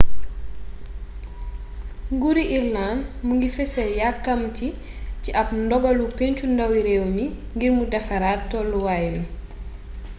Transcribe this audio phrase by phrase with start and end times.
[2.13, 4.67] nguuruu irëland mu ngi fessal yakamati
[5.23, 9.21] ci ab ndogalu pencu ndawi réew mi ngir mu defaraat tolluwaay wi